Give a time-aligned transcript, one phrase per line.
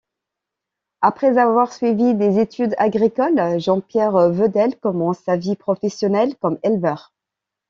[1.01, 7.13] Après avoir suivi des études agricoles, Jean-Pierre Vedel commence sa vie professionnelle comme éleveur.